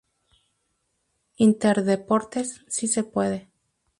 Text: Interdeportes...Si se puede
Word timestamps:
Interdeportes...Si 1.37 2.87
se 2.87 3.03
puede 3.03 3.51